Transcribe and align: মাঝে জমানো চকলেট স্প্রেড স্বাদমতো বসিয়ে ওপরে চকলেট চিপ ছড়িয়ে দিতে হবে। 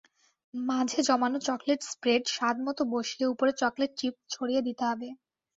মাঝে 0.53 0.99
জমানো 1.07 1.37
চকলেট 1.47 1.79
স্প্রেড 1.91 2.23
স্বাদমতো 2.29 2.83
বসিয়ে 2.93 3.25
ওপরে 3.27 3.51
চকলেট 3.61 3.91
চিপ 3.99 4.13
ছড়িয়ে 4.29 4.61
দিতে 4.67 4.83
হবে। 4.89 5.07